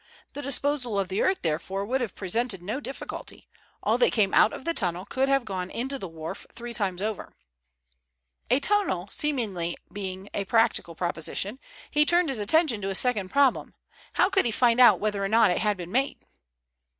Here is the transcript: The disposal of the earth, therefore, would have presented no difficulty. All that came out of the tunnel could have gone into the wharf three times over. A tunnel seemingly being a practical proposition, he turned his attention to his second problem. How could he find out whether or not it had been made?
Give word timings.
The 0.33 0.41
disposal 0.41 0.97
of 0.97 1.09
the 1.09 1.21
earth, 1.21 1.43
therefore, 1.43 1.85
would 1.85 2.01
have 2.01 2.15
presented 2.15 2.63
no 2.63 2.79
difficulty. 2.79 3.47
All 3.83 3.99
that 3.99 4.11
came 4.11 4.33
out 4.33 4.51
of 4.51 4.65
the 4.65 4.73
tunnel 4.73 5.05
could 5.05 5.29
have 5.29 5.45
gone 5.45 5.69
into 5.69 5.99
the 5.99 6.07
wharf 6.07 6.47
three 6.55 6.73
times 6.73 7.03
over. 7.03 7.35
A 8.49 8.59
tunnel 8.59 9.09
seemingly 9.11 9.77
being 9.93 10.27
a 10.33 10.45
practical 10.45 10.95
proposition, 10.95 11.59
he 11.91 12.03
turned 12.03 12.29
his 12.29 12.39
attention 12.39 12.81
to 12.81 12.87
his 12.87 12.97
second 12.97 13.29
problem. 13.29 13.75
How 14.13 14.27
could 14.31 14.45
he 14.45 14.51
find 14.51 14.79
out 14.79 14.99
whether 14.99 15.23
or 15.23 15.27
not 15.29 15.51
it 15.51 15.59
had 15.59 15.77
been 15.77 15.91
made? 15.91 16.17